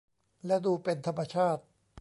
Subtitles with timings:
[0.45, 1.63] และดูเป็นธรรมชาติ